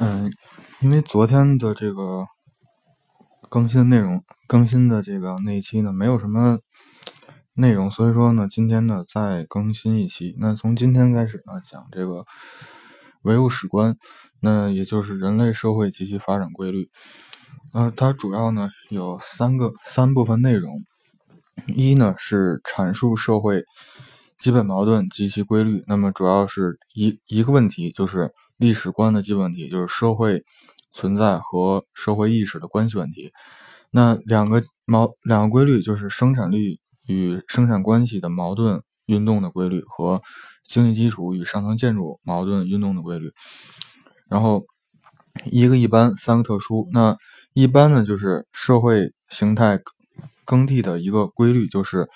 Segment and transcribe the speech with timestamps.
[0.00, 0.32] 嗯，
[0.80, 2.26] 因为昨天的这个
[3.48, 6.60] 更新内容，更新的这个那一期呢，没有什么
[7.54, 10.36] 内容，所以说呢，今天呢再更新一期。
[10.38, 12.24] 那从今天开始呢，讲这个
[13.22, 13.96] 唯物史观，
[14.40, 16.88] 那也就是人类社会及其发展规律。
[17.72, 20.84] 呃，它主要呢有三个三部分内容，
[21.66, 23.64] 一呢是阐述社会。
[24.38, 30.44] 基本矛盾及其规律，那么主要是一一个问题，就是历史观的基本问题，就是社会
[30.92, 33.32] 存在和社会意识的关系问题。
[33.90, 40.22] 那两个矛两个规律，就是生产力与生产关系的矛盾运动的规律和
[40.64, 43.32] 经济基础与上层建筑矛盾运动的规律。
[44.28, 44.64] 然后
[45.46, 46.88] 一个一般，三个特殊。
[46.92, 47.16] 那
[47.54, 49.80] 一般呢，就是社会形态
[50.44, 52.08] 更替的一个规律，就是。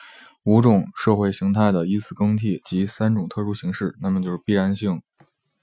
[0.45, 5.00] 五种社会形态的依次更替及三种特殊形式，那么就是必然性、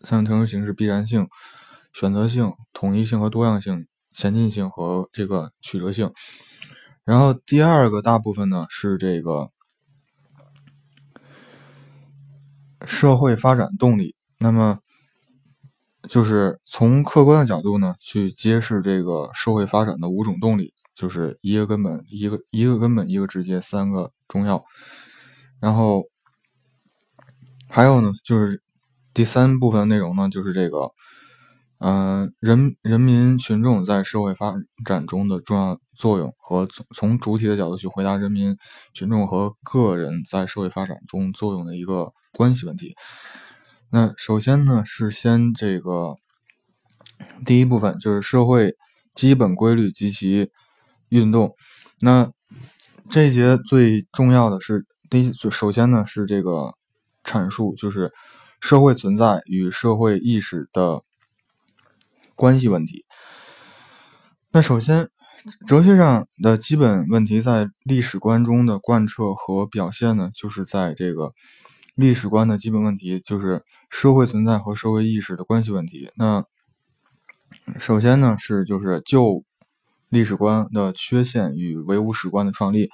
[0.02, 1.28] 三种特殊形式：必然性、
[1.92, 6.12] 选择性、统一性和多样性、前进性和这个曲折性。
[7.04, 9.50] 然后第二个大部分呢是这个
[12.86, 14.80] 社会发展动力，那么
[16.08, 20.74] 就是从客观的角度呢去揭示这个社会发展的五种动力。
[21.00, 24.62] 就是一个根本，一个一个根本，一个直接，三个重要。
[25.62, 26.04] 然后
[27.70, 28.62] 还有呢，就是
[29.14, 30.92] 第三部分内容呢，就是这个，
[31.78, 38.58] 嗯，人人民群众在社会发展中的重要作用和从从主体的角度去回答人民
[38.94, 42.94] 群众和个人在社会发展中作用的一个关系问题。
[43.90, 46.18] 那首先呢，是先这个
[47.46, 48.76] 第一部分，就是社会
[49.16, 50.52] 基本规律及其。
[51.10, 51.56] 运动，
[52.02, 52.32] 那
[53.10, 56.76] 这一节最重要的是第一，首先呢是这个
[57.24, 58.12] 阐述，就是
[58.62, 61.02] 社会存在与社会意识的
[62.36, 63.06] 关系问题。
[64.52, 65.10] 那首先，
[65.66, 71.34] 哲学上的基本问题在历史观中的贯彻和表现呢，就是在这个
[71.96, 76.12] 历史观的基本问题，就是社会存在和社会意识的关系问题。
[76.16, 76.46] 那
[77.80, 79.44] 首先呢是就是就。
[80.10, 82.90] 历史观的缺陷与唯物史观的创立，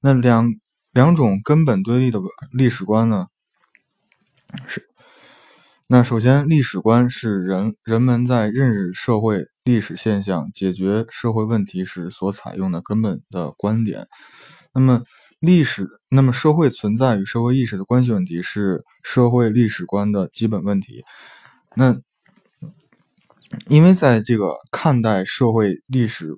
[0.00, 0.54] 那两
[0.92, 3.26] 两种根本对立的历史观呢？
[4.66, 4.88] 是
[5.86, 14.08] 那首先，历史观是人人们在认识社会历史现象、解决社会问题时所采用的根本的观点。
[14.72, 15.04] 那么，
[15.38, 21.04] 历史那么社会存在与社会意识的关系问题是社会历史观的基本问题。
[21.74, 22.00] 那。
[23.68, 26.36] 因为在这个看待社会历史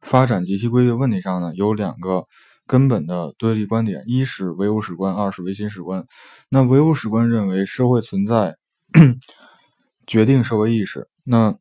[0.00, 2.26] 发展及其规律问题上呢，有两个
[2.66, 6.06] 根本的对立观点：一是唯物史观，二是唯心史观。
[6.48, 8.54] 那唯物史观认为社会存在
[10.06, 11.56] 决定社会意识，那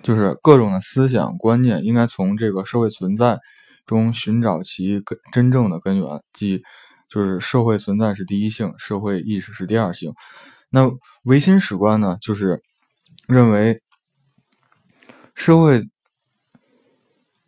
[0.00, 3.40] 就是各种的思想观念应该从这个社会存在
[3.84, 6.62] 中寻找其根真正的根源，即
[7.08, 10.12] 就是社会存在是第一性，社会意识是第二性。
[10.68, 10.88] 那
[11.24, 12.62] 唯心史观呢，就是。
[13.26, 13.80] 认为，
[15.36, 15.88] 社会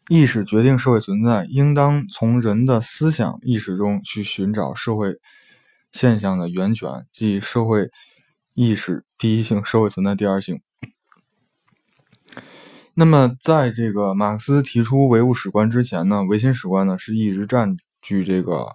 [0.09, 5.15] 意识决定社会存在，应当从人的思想意识中去寻找社会
[5.91, 7.91] 现象的源泉，即社会
[8.55, 10.61] 意识第一性，社会存在第二性。
[12.95, 18.69] 那么，在这个马克思提出唯物史观之前呢，唯心史观呢是一直占据这个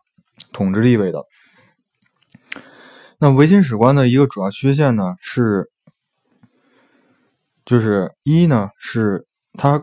[0.51, 1.23] 统治地位的。
[3.17, 5.71] 那唯心史观的一个主要缺陷呢是。
[7.67, 9.81] 就是一呢，是他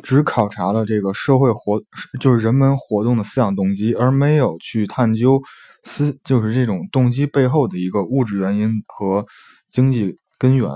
[0.00, 1.82] 只考察了这个社会活，
[2.20, 5.42] 就是人们活动的思想动机，而没有去探究
[5.82, 9.26] 思，就是这种动机背后的一个物质原因和
[9.68, 10.68] 经济根源。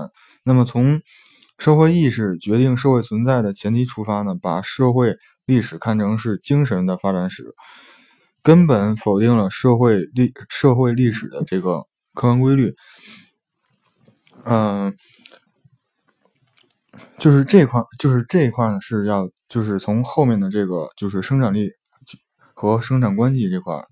[0.43, 0.99] 那么从
[1.57, 5.15] 社会意识决定社会存在的前提出发呢，把社会
[5.45, 7.55] 历史看成是精神的发展史，
[8.43, 12.75] 根本否定了社会历社会历史的这个客观规律。
[14.43, 14.93] 嗯。
[17.17, 21.71] 就是这块，就是这一块呢，是要就是从后面的这个就是生产力
[22.53, 23.85] 和生产关系这块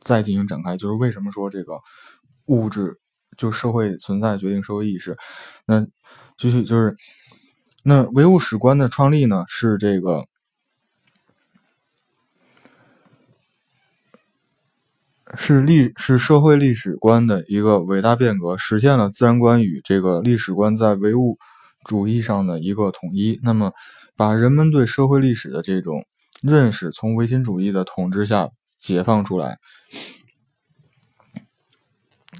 [0.00, 0.76] 再进行展开。
[0.76, 1.80] 就是为什么说这个
[2.46, 2.98] 物质
[3.36, 5.16] 就社会存在决定社会意识？
[5.66, 5.86] 那
[6.36, 6.96] 继续就是
[7.82, 10.26] 那唯物史观的创立呢，是这个
[15.36, 21.38] 是历是社会历史观的一个伟大变革，实现了自然观与这个历史观在唯物。
[21.86, 23.72] 主义上的一个统一，那么
[24.16, 26.04] 把人们对社会历史的这种
[26.42, 28.50] 认识从唯心主义的统治下
[28.80, 29.58] 解放出来。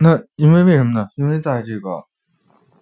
[0.01, 1.09] 那因为为什么呢？
[1.15, 2.05] 因为在这个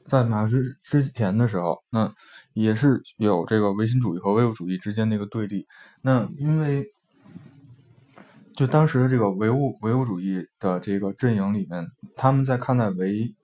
[0.06, 2.12] 在马克思之前的时候，那
[2.54, 5.66] 也是有这个唯心主义和唯物主义之间的一个对立。
[6.00, 6.86] 那因为
[8.56, 11.86] 就当时的这个唯物唯物主义的这个阵营里面，
[12.16, 13.34] 他们在看待唯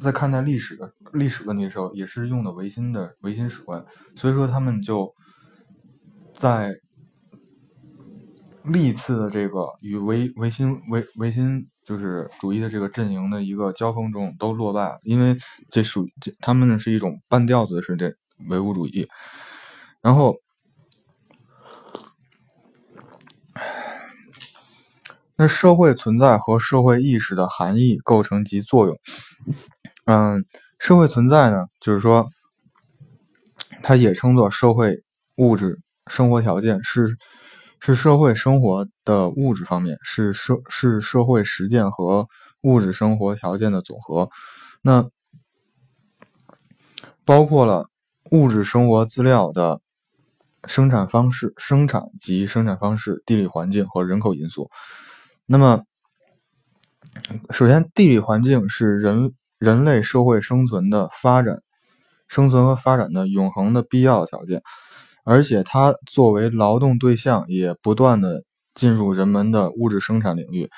[0.00, 3.84] 在看待历史的历史问题的时候，也是用的唯心的唯心史观，
[4.16, 5.14] 所以说他们就
[6.38, 6.74] 在
[8.64, 11.68] 历次的这个与唯唯心唯唯心。
[11.84, 15.36] 就是主义的这个阵营的一个交锋中都落败了，因为
[15.68, 18.14] 这属于这他们呢是一种半吊子是这
[18.48, 19.08] 唯物主义。
[20.00, 20.36] 然后，
[25.34, 28.96] 那社会存在和社会意识的含义、构成及作用。
[30.04, 30.44] 嗯，
[30.82, 32.28] 社会存在呢，就是说，
[33.84, 35.04] 它也称作社会
[35.36, 37.16] 物质生活条件是。
[37.84, 42.28] 是社会生活的物质方面，是社是社会实践和
[42.60, 44.30] 物质生活条件的总和。
[44.82, 45.10] 那
[47.24, 47.88] 包括了
[48.30, 49.80] 物质生活资料的
[50.68, 54.70] 生产方式、生产及生产方式、地理环境和人口因素。
[55.44, 55.82] 那么，
[57.50, 61.62] 首先，地理环境是人人类社会生存的发展、
[62.26, 64.60] 生存和发展的永恒的必要条件。
[65.24, 68.42] 而且，它作为劳动对象，也不断的
[68.74, 70.68] 进入人们的物质生产领域。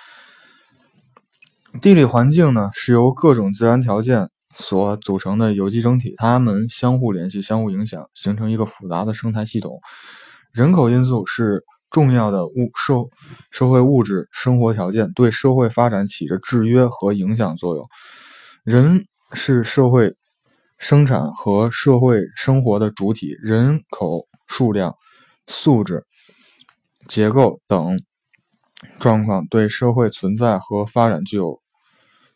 [1.81, 9.81] 地理环境呢，是由各种自然条件所组成的有机整体，它们相互联系、相互影响，形成一个复杂的生态系统。
[10.53, 12.97] 人口因素是重要的物社
[13.51, 17.89] 社会物质生活条件，对社会发展起着制约和影响作用。
[18.65, 20.15] 人是社会
[20.79, 24.27] 生产和社会生活的主体，人口。
[24.47, 24.95] 数量、
[25.47, 26.05] 素质、
[27.09, 27.99] 结构等
[29.01, 31.61] 状况对社会存在和发展具有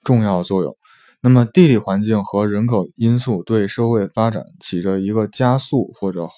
[0.03, 0.75] 重要作用。
[1.21, 6.29] 那么，地理环境和人口因素对社会发展起着一个加速或者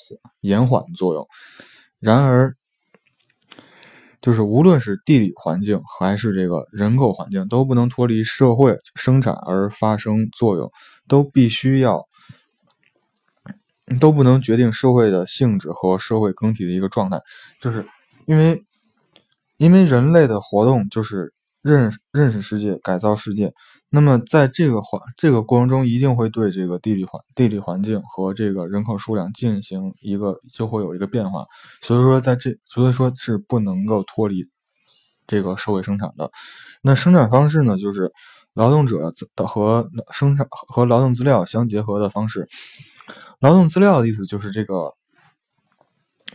[0.40, 1.26] 延缓的作用。
[2.00, 2.56] 然而，
[4.20, 10.70] 就是无论是地理环境还是这个人口环境，都不能脱离社会生产而发生作用，
[11.08, 12.06] 都必须要。
[13.98, 17.20] 都不能决定社会的性质和社会更替的一个状态，
[17.60, 17.84] 就是
[18.24, 18.62] 因为，
[19.56, 23.52] 因为人类的活动就是认认识世界、改造世界。
[23.92, 31.44] 那么在这个环这个过程中，一定会对这个地理环地理环境和这个人口数量进行一个就会有一个变化。
[31.82, 34.48] 所以说，在这所以说是不能够脱离
[35.26, 36.30] 这个社会生产的。
[36.82, 38.12] 那生产方式呢，就是
[38.54, 42.46] 劳动者的和生产和劳动资料相结合的方式。
[43.40, 44.92] 劳动资料的意思就是这个，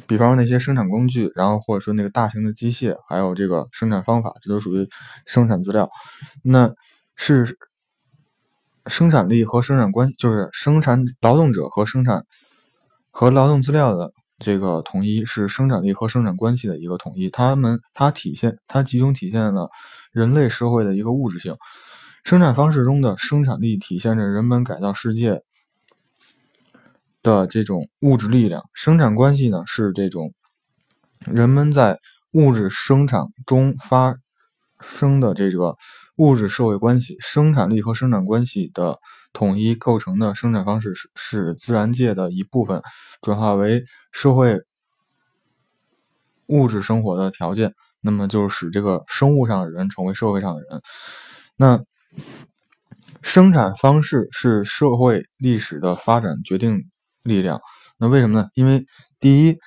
[0.08, 4.90] 比方说那些生产工具，然后或者说那个大型的机械，还有这个生产方法，这都属于
[5.26, 5.90] 生产资料。
[6.44, 6.74] 那
[7.16, 7.58] 是
[8.88, 12.26] 生产力和生产关，就是生产劳动者和生产
[13.12, 17.30] 和劳动资料的这个统一，是生产力和生产关系的一个统一。
[17.30, 19.70] 它们它体现它集中体现了
[20.12, 21.56] 人类社会的一个物质性。
[22.24, 25.42] 生产方式中的生产力体现着人们改造世界。
[27.24, 30.32] 的这种物质力量，生产关系呢是这种
[31.22, 32.00] 人们在
[32.34, 34.16] 物质生产中发
[34.80, 35.76] 生的这个
[36.18, 39.00] 物质社会关系，生产力和生产关系的
[39.34, 42.82] 统一构成的生产方式是是自然界的一部分，
[43.22, 44.62] 转化为社会
[46.48, 50.82] 物质生活的条件，那么就使这个生物上的人成为社会上的人。
[51.56, 51.84] 那
[53.22, 56.90] 生产方式是社会历史的发展决定。
[57.26, 57.60] 力量，
[57.98, 58.50] 那为什么呢？
[58.54, 58.86] 因为
[59.20, 59.58] 第一，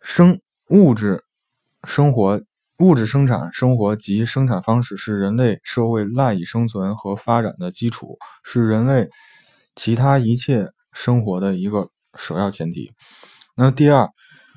[0.00, 1.22] 生物质
[1.86, 2.40] 生活、
[2.78, 9.08] 物质生产生活及生产方式是人类社会赖以生存和发展的基础，是人类
[9.76, 12.92] 其他一切生活的一个首要前提。
[13.54, 14.08] 那第二，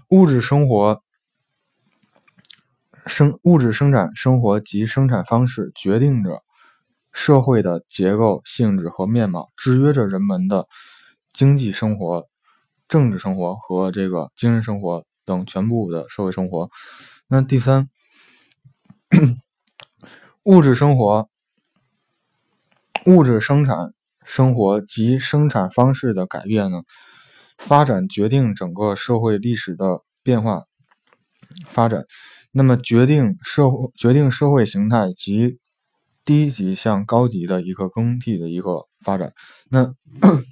[0.09, 1.01] 物质生活
[3.05, 6.43] 生物质生产生活及生产方式决定着
[7.11, 10.67] 社会的结构、性质和面貌，制约着人们的
[11.33, 12.27] 经济生活。
[12.89, 16.69] 政治生活和这个精神生活等全部的社会生活。
[17.27, 17.89] 那第三，
[20.43, 21.29] 物质生活、
[23.05, 23.93] 物质生产
[24.25, 26.83] 生活及生产方式的改变呢？
[27.57, 30.65] 发展决定整个社会历史的变化
[31.65, 32.05] 发展，
[32.51, 35.59] 那么决定社会决定社会形态及
[36.23, 39.33] 低级向高级的一个更替的一个发展。
[39.69, 39.93] 那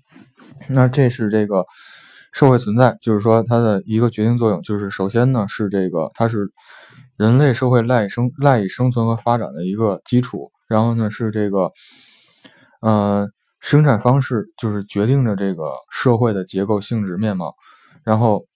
[0.69, 1.65] 那这是这个。
[2.31, 6.51] 社会存在就是说，它的一个决定作用就是，首先呢是这个，它是
[7.17, 10.51] 人类社会赖以生赖以生存和发展的一个基础。
[10.67, 11.72] 然后呢是这个，
[12.81, 13.29] 呃，
[13.60, 17.53] 生产方式就是决定着这个社会的结构、性质、面貌，
[18.03, 18.48] 然后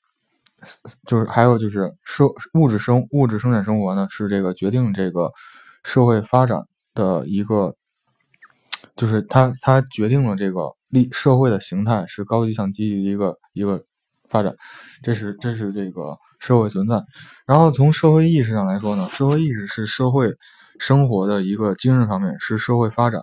[1.06, 2.26] 就是还有就是社
[2.56, 5.32] 物质生物质生产生活呢，是这个决定这个
[5.84, 6.64] 社会发展
[6.96, 7.76] 的一个，
[8.96, 13.86] 就是它它决定了这个立社会的形态是高级向低级的一个一个
[14.30, 14.56] 发展，
[15.04, 17.02] 这是这是这个社会存在。
[17.46, 20.34] 然后从社会意识上来说呢，社会意识是社会。
[20.82, 23.20] 生活的一个精神方面是社会发展，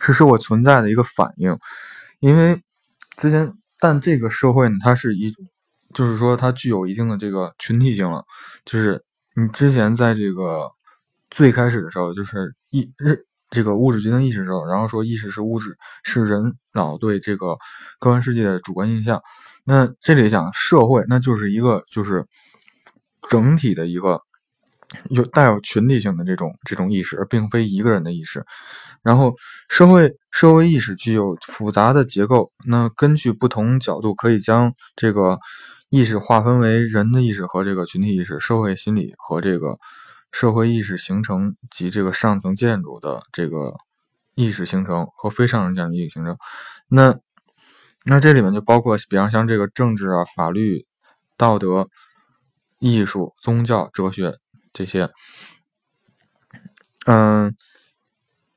[0.00, 1.56] 是社会存在的一个反应。
[2.18, 2.60] 因为
[3.16, 5.32] 之前，但这个社会呢，它是一，
[5.94, 8.24] 就是说它具有一定的这个群体性了。
[8.64, 9.04] 就是
[9.36, 10.68] 你之前在这个
[11.30, 17.54] 最开始的时候，就是意日这个物质决定意识的时候，然后说意识是物质，是人脑对这个
[18.00, 19.22] 客观世界的主观印象。
[19.64, 22.26] 那这里讲社会，那就是一个就是
[23.28, 24.20] 整体的一个。
[25.08, 28.44] 有带有群体性的这种这种意识，而并非一个人的意识。
[29.02, 29.34] 然后，
[29.70, 32.52] 社会社会意识具有复杂的结构。
[32.66, 35.38] 那根据不同角度，可以将这个
[35.88, 39.78] 意识划分为人的意识和这个群体意识、社会心理和这个
[40.30, 43.72] 社会意识形成及这个上层建筑的这个
[44.34, 46.36] 意识形成和非上层建筑意识形成。
[46.86, 47.18] 那
[48.04, 50.86] 那这里面就包括，比方像这个政治啊、法律、
[51.36, 51.88] 道德、
[52.78, 54.34] 艺术、宗教、哲学。
[54.74, 55.10] 这些，
[57.04, 57.54] 嗯，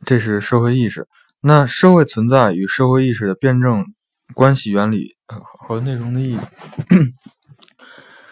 [0.06, 1.06] 这是社会意识。
[1.42, 3.86] 那社会存在与社会意识的辩证
[4.34, 6.40] 关系原理和内容的意义。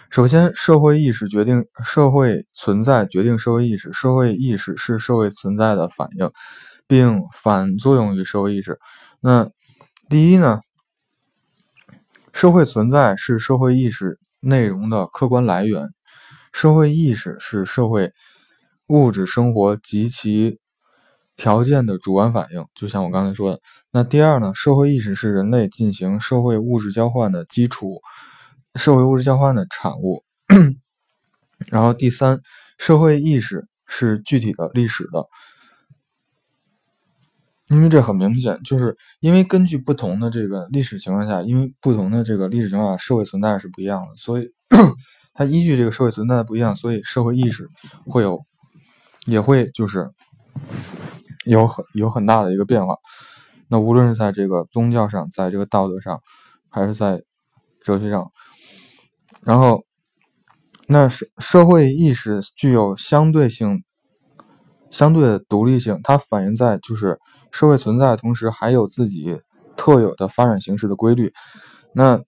[0.10, 3.92] 首先，社会意识决定社会存在，决定社会意识。
[3.92, 6.32] 社会意识是社会存在的反应，
[6.88, 8.80] 并反作用于社会意识。
[9.20, 9.50] 那
[10.08, 10.62] 第一呢，
[12.34, 15.88] 社会存在是社会意识内容的客观来源。
[16.52, 18.12] 社会意识是社会
[18.88, 20.60] 物质生活及其
[21.36, 23.60] 条件的主观反应，就像我刚才说的。
[23.92, 24.52] 那第二呢？
[24.54, 28.02] 社会意识是人类进行社会物质交换的基础，
[28.76, 30.24] 社会物质交换的产物。
[31.70, 32.40] 然后第三，
[32.78, 35.26] 社会意识是具体的历史的，
[37.74, 44.50] 因为这很明显，就是因为根据不同的这个历史情况下，因为不同的这个历史情况下，社会存在是不一样的，所以。
[45.36, 47.68] 它依据这个社会存在的不一样，所以社会意识
[48.06, 48.46] 会有，
[49.26, 50.12] 也会就是
[51.44, 52.96] 有很有很大的一个变化。
[53.68, 56.22] 那无论是在这个宗教上，在这个道德上，
[56.70, 57.24] 还是在
[57.82, 58.32] 哲学上，
[59.42, 59.84] 然后
[60.88, 63.84] 那社社会意识具有相对性、
[64.94, 67.20] 相对的独立性，它反映在就是
[67.52, 69.42] 社会存在同时还有自己
[69.76, 71.34] 特有的发展形式的规律。
[71.94, 72.22] 那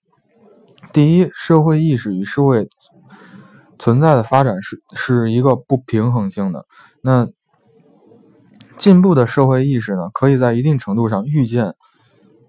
[0.92, 2.68] 第一，社会意识与社会。
[3.78, 6.66] 存在的发展是是一个不平衡性的。
[7.02, 7.28] 那
[8.78, 11.74] 进步的社会意识呢，可以在一定程度上预见、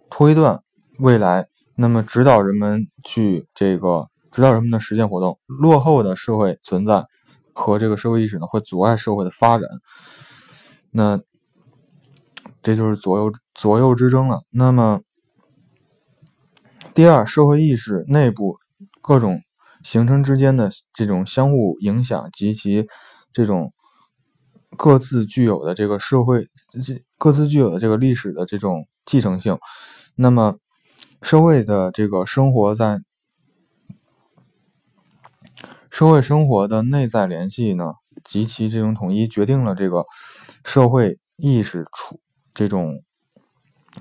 [0.09, 0.61] 推断
[1.01, 5.37] 未来，那么指导人们去这个指导人们的实践活动。
[5.47, 7.05] 落后的社会存在
[7.57, 9.67] 和这个社会意识呢，会阻碍社会的发展。
[10.91, 11.19] 那
[12.63, 14.43] 这就是左右左右之争了。
[14.51, 15.01] 那么
[16.95, 18.59] 第二，社会意识内部
[19.03, 19.41] 各种。
[19.83, 22.89] 形成之间的这种相互影响及其
[23.33, 23.73] 这种
[24.77, 29.57] 各自具有的这个社会，这各自具有的这个历史的这种继承性，
[30.17, 30.57] 那么
[31.23, 32.99] 社会的这个生活在
[35.97, 40.05] 社会生活的内在联系呢，及其这种统一，决定了这个
[40.63, 42.21] 社会意识处
[42.53, 43.03] 这种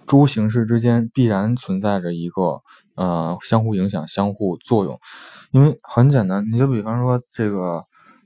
[0.06, 2.62] 诸形式之间必然存在着一个。
[2.98, 4.98] 呃，相互影响、相互作用，
[5.52, 7.84] 因为很简单，你就比方说这个，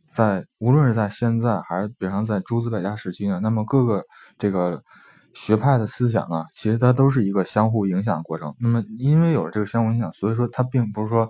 [0.07, 4.03] 在无论是在现在还是比方在诸子百家时期呢，那么各个
[4.37, 4.83] 这个
[5.33, 8.53] 学派的思想呢，其实它都是一个相互影响的过程。
[8.59, 11.27] 那么因为有了这个相互影响，所以说它并不是说，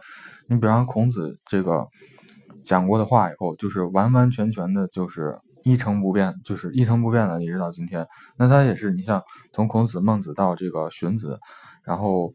[0.47, 1.87] 你比方孔子这个
[2.63, 8.07] 讲过的话以后，就是完完全全的就是一成不变，就是一成不变的一直到今天。
[8.37, 11.39] 那它也是，你像从孔子、孟子到这个荀子，
[11.83, 12.33] 然后。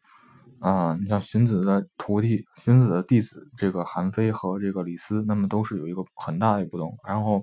[0.61, 6.97] 啊，你像荀子的徒弟、荀子的弟子，这个韩非和这个李斯，那么都是有一个很大的不同。
[7.07, 7.43] 然后，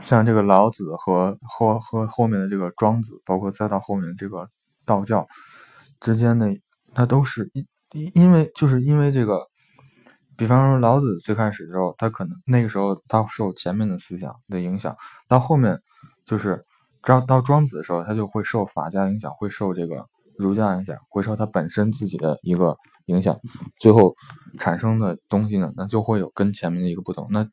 [0.00, 4.48] 像这个老子和和和后面的这个庄子，包括再到后面这个
[4.86, 5.26] 道教
[6.00, 6.56] 之间的，
[6.94, 9.46] 它都是因因为就是因为这个，
[10.36, 14.96] 比方说老子最开始的时候，他可能那个时候他受前面的思想的影响，
[15.28, 15.80] 到后面
[16.24, 16.64] 就是
[17.02, 20.06] 到到庄子的时候，他就会受法家影响，会受这个。
[20.38, 22.76] 儒家影响，会受他本身自己的一个
[23.06, 23.40] 影响，
[23.80, 24.14] 最后
[24.58, 27.26] 产生的东西呢，那就会有跟前面的一个不同。
[27.30, 27.48] 那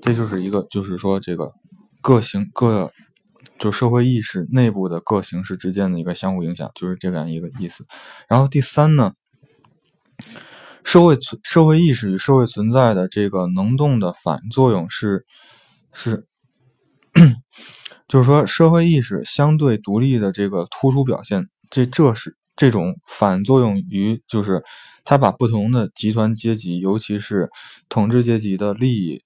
[0.00, 1.52] 这就是一个，就是说这个
[2.00, 2.90] 各形各
[3.58, 7.84] 就社会意识内部的各形式之间的一个相互影响，就是这样一个意思。
[8.28, 9.12] 然后第三呢，
[10.84, 15.24] 社会存社会意识与社会存在的这个能动的反作用是
[15.92, 16.26] 是，
[18.08, 24.62] 就是说社会意识相对独立的这个突出表现，这这是这种反作用于就是
[25.04, 27.50] 它把不同的集团阶级，尤其是
[27.88, 29.22] 统治阶级的利益。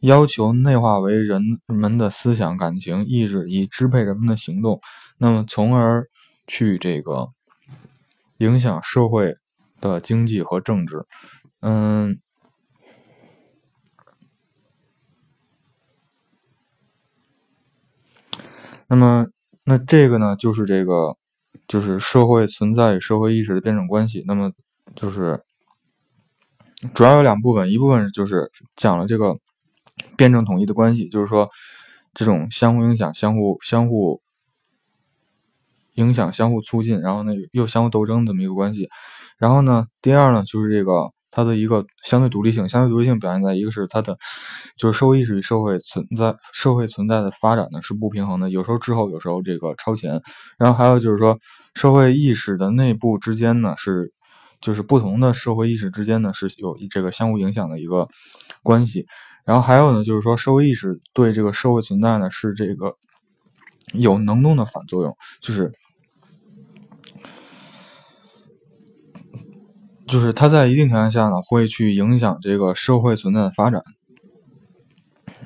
[0.00, 4.80] 要求内化为人们的思想、感情、意志，以支配人们的行动，
[5.16, 6.06] 那么从而
[6.48, 7.28] 去这个
[8.38, 9.36] 影响社会
[9.82, 11.04] 的经济和政治。
[11.60, 12.18] 嗯，
[18.86, 19.26] 那么
[19.64, 21.18] 那这个呢，就是这个
[21.68, 24.24] 就是社会存在与社会意识的辩证关系。
[24.26, 24.50] 那么
[24.96, 25.44] 就是
[26.94, 29.36] 主要有两部分，一部分就是讲了这个。
[30.16, 31.48] 辩证统一的关系，就是说，
[32.14, 34.20] 这种相互影响、相互相互
[35.94, 38.88] 影响、相互促进，然后呢又相互斗争这么一个关系。
[39.42, 42.68] 然后呢，第二呢就是这个它的一个相对独立性。
[42.68, 44.16] 相对独立性表现在一个是它的
[44.76, 50.22] 就是社会意识与社会存在、社会存在的发展呢是不平衡的，有时候滞后，有时候这个超前。
[50.58, 51.36] 然后还有就是说，
[51.74, 54.12] 社会意识的内部之间呢是
[54.60, 58.06] 就是不同的社会意识之间呢是有这个相互影响的一个
[58.62, 59.06] 关系。
[59.44, 62.94] 然后还有呢，就是说社会意识对这个社会存在呢是这个
[63.92, 65.72] 有能动的反作用，就是
[70.06, 73.82] 就是它在一定条件下呢会去影响这个社会存在的发展。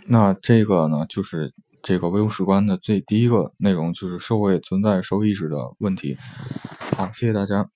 [0.06, 6.16] 那这个呢就是这个唯物史观的最第一个内容，就是社会存在社会意识的问题。
[6.96, 7.68] 好，谢谢大家。